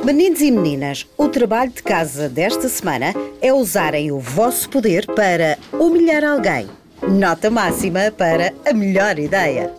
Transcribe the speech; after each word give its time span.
Meninos 0.00 0.40
e 0.40 0.50
meninas, 0.50 1.06
o 1.16 1.28
trabalho 1.28 1.70
de 1.70 1.82
casa 1.82 2.28
desta 2.28 2.68
semana 2.68 3.14
é 3.40 3.52
usarem 3.52 4.10
o 4.10 4.18
vosso 4.18 4.68
poder 4.68 5.06
para 5.06 5.56
humilhar 5.72 6.24
alguém. 6.24 6.68
Nota 7.02 7.50
máxima 7.50 8.10
para 8.10 8.52
a 8.68 8.72
melhor 8.72 9.16
ideia. 9.18 9.72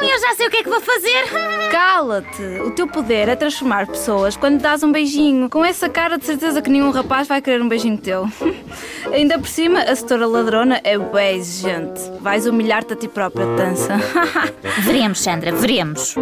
Eu 0.00 0.20
já 0.20 0.34
sei 0.34 0.46
o 0.48 0.50
que 0.50 0.56
é 0.56 0.62
que 0.64 0.68
vou 0.68 0.80
fazer. 0.80 1.24
Cala-te! 1.70 2.42
O 2.64 2.72
teu 2.72 2.88
poder 2.88 3.28
é 3.28 3.36
transformar 3.36 3.86
pessoas 3.86 4.36
quando 4.36 4.60
dás 4.60 4.82
um 4.82 4.90
beijinho. 4.90 5.48
Com 5.48 5.64
essa 5.64 5.88
cara, 5.88 6.18
de 6.18 6.24
certeza 6.24 6.60
que 6.60 6.70
nenhum 6.70 6.90
rapaz 6.90 7.28
vai 7.28 7.40
querer 7.40 7.62
um 7.62 7.68
beijinho 7.68 7.98
teu. 7.98 8.28
Ainda 9.12 9.38
por 9.38 9.48
cima, 9.48 9.80
a 9.80 9.94
setora 9.94 10.26
ladrona 10.26 10.80
é 10.82 10.98
bem 10.98 11.38
exigente. 11.38 12.00
Vais 12.20 12.46
humilhar-te 12.46 12.94
a 12.94 12.96
ti 12.96 13.06
própria, 13.06 13.46
dança. 13.46 13.96
Veremos, 14.82 15.20
Sandra, 15.20 15.52
veremos. 15.52 16.16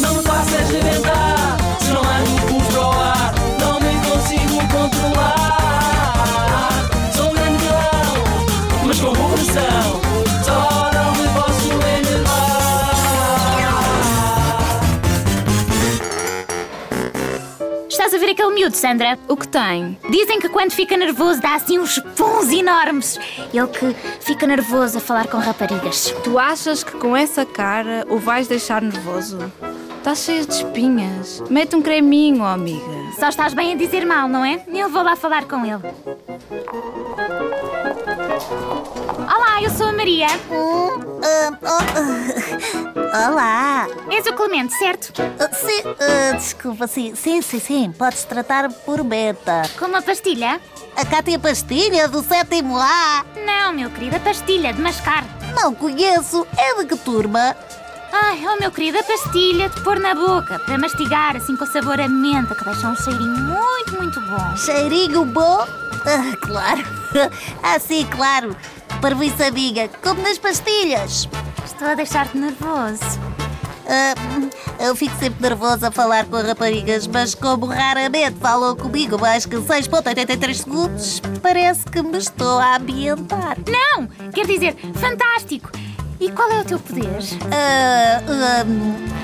Não 0.00 0.14
me 0.14 0.22
faças 0.22 0.70
rebentar, 0.70 1.56
se 1.80 1.90
não 1.90 2.02
há 2.02 2.18
luz 2.20 2.66
para 2.68 2.80
o 2.80 2.90
ar, 2.90 3.34
não 3.60 3.80
me 3.80 3.94
consigo 4.08 4.58
controlar. 4.72 5.50
Sou 7.14 7.26
um 7.28 7.34
grande 7.34 7.58
vilão, 7.58 8.14
mas 8.86 9.00
com 9.00 9.14
coração, 9.14 10.00
só 10.44 10.90
não 10.92 11.12
me 11.16 11.28
posso 11.34 11.70
enervar. 11.72 12.30
Estás 17.88 18.14
a 18.14 18.18
ver 18.18 18.30
aquele 18.30 18.54
miúdo, 18.54 18.76
Sandra? 18.76 19.18
O 19.28 19.36
que 19.36 19.48
tem? 19.48 19.98
Dizem 20.08 20.40
que 20.40 20.48
quando 20.48 20.72
fica 20.72 20.96
nervoso 20.96 21.40
dá 21.40 21.54
assim 21.56 21.78
uns 21.78 21.98
puns 22.16 22.50
enormes. 22.50 23.18
Ele 23.52 23.66
que 23.68 23.94
fica 24.20 24.46
nervoso 24.46 24.96
a 24.98 25.00
falar 25.00 25.26
com 25.26 25.36
raparigas. 25.38 26.14
Tu 26.24 26.38
achas 26.38 26.82
que 26.82 26.92
com 26.92 27.14
essa 27.16 27.44
cara 27.44 28.06
o 28.08 28.18
vais 28.18 28.48
deixar 28.48 28.80
nervoso? 28.80 29.38
Estás 30.10 30.24
cheia 30.24 30.44
de 30.44 30.52
espinhas. 30.54 31.40
Mete 31.48 31.76
um 31.76 31.82
creminho, 31.82 32.42
oh 32.42 32.46
amiga. 32.46 32.84
Só 33.16 33.28
estás 33.28 33.54
bem 33.54 33.74
a 33.74 33.76
dizer 33.76 34.04
mal, 34.04 34.28
não 34.28 34.44
é? 34.44 34.60
Eu 34.66 34.88
vou 34.90 35.04
lá 35.04 35.14
falar 35.14 35.44
com 35.44 35.64
ele. 35.64 35.84
Olá, 39.20 39.62
eu 39.62 39.70
sou 39.70 39.86
a 39.86 39.92
Maria. 39.92 40.26
Olá! 43.28 43.86
És 44.10 44.26
o 44.26 44.32
Clemente, 44.32 44.74
certo? 44.74 45.12
Ah, 45.38 45.54
Sim, 45.54 45.82
ah, 45.84 46.32
desculpa, 46.36 46.88
sim, 46.88 47.14
sim, 47.14 47.40
sim, 47.40 47.60
sim. 47.60 47.92
Podes 47.96 48.24
tratar 48.24 48.68
por 48.68 49.04
Beta. 49.04 49.62
Com 49.78 49.84
uma 49.84 50.02
pastilha? 50.02 50.60
A 50.96 51.06
Cátia 51.06 51.38
Pastilha 51.38 52.08
do 52.08 52.20
sétimo 52.20 52.76
A. 52.76 53.24
Não, 53.46 53.72
meu 53.72 53.88
querido, 53.90 54.16
a 54.16 54.20
pastilha 54.20 54.72
de 54.72 54.80
mascar. 54.80 55.24
Não 55.54 55.72
conheço. 55.72 56.44
É 56.56 56.74
de 56.80 56.86
que 56.86 56.96
turma? 56.96 57.54
Ai, 58.12 58.42
oh 58.46 58.58
meu 58.60 58.70
querido, 58.72 58.98
a 58.98 59.02
pastilha 59.02 59.68
de 59.68 59.80
pôr 59.82 59.98
na 60.00 60.14
boca 60.14 60.58
para 60.58 60.78
mastigar 60.78 61.36
assim 61.36 61.56
com 61.56 61.64
sabor 61.66 62.00
a 62.00 62.08
menta 62.08 62.54
que 62.54 62.64
deixa 62.64 62.88
um 62.88 62.96
cheirinho 62.96 63.36
muito, 63.36 63.92
muito 63.96 64.20
bom. 64.22 64.56
Cheirinho 64.56 65.24
bom? 65.24 65.66
Ah, 66.06 66.36
claro. 66.40 67.00
Ah, 67.60 67.76
sim, 67.80 68.06
claro. 68.06 68.56
Parvoíça 69.00 69.46
amiga, 69.46 69.88
como 70.00 70.22
nas 70.22 70.38
pastilhas. 70.38 71.28
Estou 71.64 71.88
a 71.88 71.94
deixar-te 71.94 72.38
nervoso. 72.38 73.02
Ah, 73.88 74.14
eu 74.78 74.94
fico 74.94 75.16
sempre 75.18 75.42
nervosa 75.42 75.88
a 75.88 75.90
falar 75.90 76.24
com 76.26 76.36
raparigas, 76.40 77.08
mas 77.08 77.34
como 77.34 77.66
raramente 77.66 78.38
falam 78.38 78.76
comigo 78.76 79.18
mais 79.18 79.44
que 79.44 79.56
6.83 79.56 80.54
segundos, 80.54 81.20
parece 81.42 81.84
que 81.86 82.00
me 82.00 82.18
estou 82.18 82.60
a 82.60 82.76
ambientar. 82.76 83.56
Não! 83.66 84.06
Quer 84.30 84.46
dizer, 84.46 84.76
fantástico! 84.94 85.70
E 86.20 86.30
qual 86.32 86.50
é 86.50 86.60
o 86.60 86.64
teu 86.64 86.78
poder? 86.78 87.08
Ah, 87.50 88.20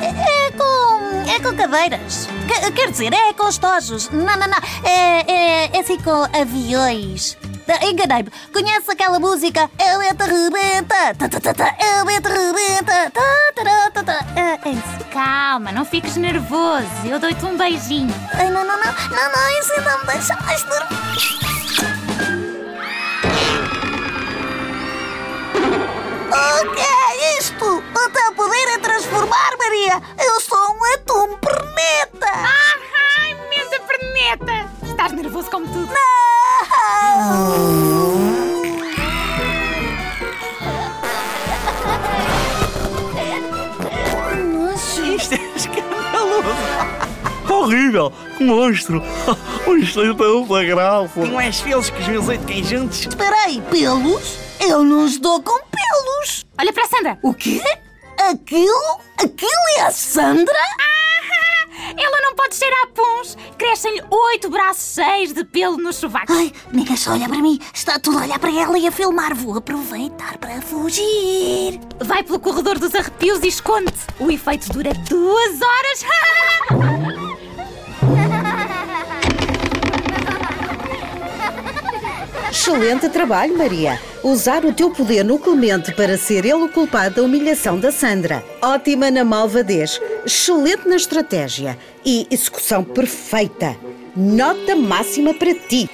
é, 0.00 0.46
é 0.46 0.50
com. 0.52 1.30
é 1.30 1.38
com 1.40 1.54
cadeiras. 1.56 2.26
Que- 2.48 2.72
quer 2.72 2.90
dizer, 2.90 3.12
é 3.12 3.32
com 3.34 3.48
estojos. 3.48 4.08
Não, 4.10 4.24
não, 4.24 4.48
não. 4.48 4.58
É, 4.82 5.30
é, 5.30 5.70
é 5.76 5.80
assim 5.80 5.98
com 6.00 6.24
aviões. 6.38 7.36
Ah, 7.68 7.84
Enganei-me. 7.84 8.30
Conhece 8.52 8.90
aquela 8.90 9.18
música? 9.18 9.68
Eu 9.78 10.00
te 10.16 10.24
rebenta. 10.24 11.14
Tá, 11.18 11.28
tá, 11.28 11.40
tá, 11.40 11.52
tá. 11.54 11.76
Eu 11.80 12.06
te 12.06 12.28
rebenta. 12.28 13.10
Tá, 13.10 13.20
tá, 13.54 13.90
tá, 13.90 14.02
tá. 14.02 14.26
É, 14.34 14.68
é 14.68 14.72
isso. 14.72 15.04
Calma, 15.12 15.72
não 15.72 15.84
fiques 15.84 16.16
nervoso. 16.16 16.86
Eu 17.04 17.18
dou-te 17.18 17.44
um 17.44 17.56
beijinho. 17.58 18.14
Ai, 18.32 18.48
não, 18.50 18.64
não, 18.64 18.76
não. 18.78 18.92
Não, 18.92 19.32
não. 19.32 19.60
Isso 19.60 19.80
não 19.82 19.98
me 19.98 20.06
deixa 20.06 20.34
mais 20.42 20.64
nervoso. 20.64 21.45
O 26.58 26.70
que 26.74 26.80
é 26.80 27.38
isto? 27.38 27.66
O 27.66 28.10
teu 28.10 28.32
poder 28.34 28.68
é 28.68 28.78
transformar, 28.78 29.50
Maria. 29.58 30.02
Eu 30.18 30.40
sou 30.40 30.58
um 30.58 30.84
atum 30.94 31.36
perneta. 31.36 32.32
Ai, 32.32 33.36
menta 33.50 33.78
perneta! 33.80 34.70
Estás 34.82 35.12
nervoso 35.12 35.50
como 35.50 35.66
tudo. 35.66 35.92
Isto 45.14 45.34
é 45.34 45.56
escandaloso! 45.56 46.56
Horrível! 47.52 48.12
Que 48.38 48.44
monstro! 48.44 49.02
Isto 49.78 50.00
é 50.00 50.14
tanta 50.14 50.64
graça! 50.64 51.20
Tem 51.20 51.32
mais 51.32 51.60
pelos 51.60 51.90
que 51.90 52.00
os 52.00 52.08
meus 52.08 52.28
oito 52.28 52.46
queijuntos. 52.46 53.00
Espera 53.00 53.36
aí, 53.44 53.62
pelos? 53.70 54.38
Eu 54.58 54.82
não 54.82 55.06
estou 55.06 55.42
com 55.42 55.65
pelos. 56.16 56.46
Olha 56.58 56.72
para 56.72 56.84
a 56.84 56.88
Sandra. 56.88 57.18
O 57.22 57.34
quê? 57.34 57.62
Aquilo? 58.30 59.00
Aquilo 59.18 59.50
é 59.78 59.82
a 59.82 59.90
Sandra? 59.90 60.54
Ela 61.98 62.20
não 62.22 62.34
pode 62.34 62.56
cheirar 62.56 62.88
puns. 62.88 63.36
Crescem-lhe 63.56 64.02
oito 64.10 64.50
braços 64.50 64.94
cheios 64.94 65.32
de 65.32 65.44
pelo 65.44 65.76
nos 65.76 65.96
sovacos. 65.96 66.34
Ai, 66.34 66.52
ninguém 66.72 66.96
só 66.96 67.12
olha 67.12 67.28
para 67.28 67.38
mim. 67.38 67.60
Está 67.72 67.98
tudo 67.98 68.18
a 68.18 68.22
olhar 68.22 68.38
para 68.38 68.50
ela 68.50 68.78
e 68.78 68.86
a 68.86 68.92
filmar. 68.92 69.34
Vou 69.34 69.56
aproveitar 69.56 70.36
para 70.38 70.60
fugir. 70.62 71.78
Vai 72.00 72.22
pelo 72.22 72.40
corredor 72.40 72.78
dos 72.78 72.94
arrepios 72.94 73.42
e 73.42 73.48
esconde-te. 73.48 74.06
O 74.18 74.30
efeito 74.30 74.72
dura 74.72 74.92
duas 75.08 75.60
horas. 75.60 77.16
Excelente 82.66 83.08
trabalho, 83.08 83.56
Maria. 83.56 83.96
Usar 84.24 84.64
o 84.64 84.72
teu 84.72 84.90
poder 84.90 85.24
no 85.24 85.38
Clemente 85.38 85.92
para 85.92 86.18
ser 86.18 86.44
ele 86.44 86.64
o 86.64 86.68
culpado 86.68 87.14
da 87.14 87.22
humilhação 87.22 87.78
da 87.78 87.92
Sandra. 87.92 88.44
Ótima 88.60 89.08
na 89.08 89.24
malvadez, 89.24 90.00
excelente 90.26 90.88
na 90.88 90.96
estratégia 90.96 91.78
e 92.04 92.26
execução 92.28 92.82
perfeita. 92.82 93.76
Nota 94.16 94.74
máxima 94.74 95.32
para 95.32 95.54
ti. 95.54 95.88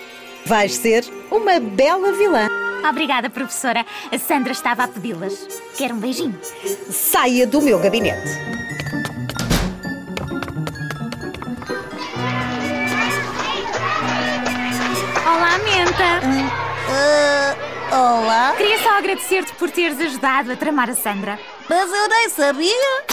Vais 0.46 0.74
ser 0.74 1.04
uma 1.30 1.60
bela 1.60 2.10
vilã. 2.12 2.48
Obrigada, 2.88 3.28
professora. 3.28 3.84
A 4.10 4.18
Sandra 4.18 4.52
estava 4.52 4.84
a 4.84 4.88
pedi-las. 4.88 5.46
Quer 5.76 5.92
um 5.92 5.98
beijinho? 5.98 6.40
Saia 6.88 7.46
do 7.46 7.60
meu 7.60 7.78
gabinete. 7.80 8.30
Olá, 15.92 16.20
Menta. 16.22 17.56
Ah, 17.90 17.96
olá? 17.96 18.54
Queria 18.56 18.78
só 18.78 18.96
agradecer-te 18.96 19.52
por 19.54 19.70
teres 19.70 20.00
ajudado 20.00 20.52
a 20.52 20.56
tramar 20.56 20.88
a 20.88 20.94
Sandra. 20.94 21.38
Mas 21.68 21.90
eu 21.92 22.08
nem 22.08 22.28
sabia. 22.30 23.04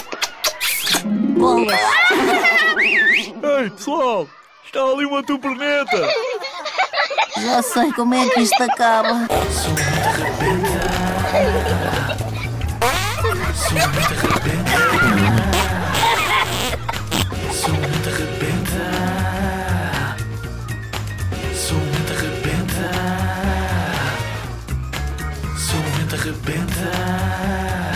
Bolas. 1.36 1.78
Ei, 2.78 3.70
pessoal! 3.70 4.26
Está 4.64 4.82
ali 4.82 5.04
uma 5.04 5.22
tuperneta! 5.22 6.08
Já 7.36 7.62
sei 7.62 7.92
como 7.92 8.14
é 8.14 8.26
que 8.30 8.40
isto 8.40 8.62
acaba. 8.62 9.28
Sou 9.50 9.74
time. 27.00 27.89